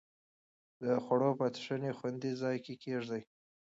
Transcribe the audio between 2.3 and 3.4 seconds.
ځای کې کېږدئ.